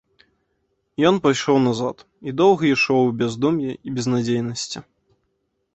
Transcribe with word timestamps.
Ён 1.09 1.15
пайшоў 1.25 1.57
назад, 1.67 1.97
і 2.31 2.33
доўга 2.41 2.63
ішоў 2.75 3.01
у 3.11 3.15
бяздум'і 3.21 3.71
і 3.87 3.99
безнадзейнасці. 4.01 4.79